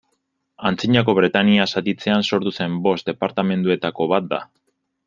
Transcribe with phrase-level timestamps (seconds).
[0.69, 4.43] Antzinako Bretainia zatitzean sortu zen bost departamenduetako bat da.